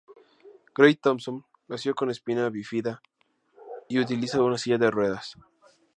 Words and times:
Grey-Thompson 0.73 1.45
nació 1.67 1.93
con 1.93 2.09
espina 2.09 2.49
bífida 2.49 3.03
y 3.87 3.99
utiliza 3.99 4.41
una 4.41 4.57
silla 4.57 4.79
de 4.79 4.89
ruedas. 4.89 5.35